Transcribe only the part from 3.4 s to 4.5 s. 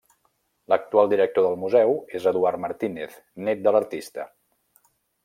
nét de l'artista.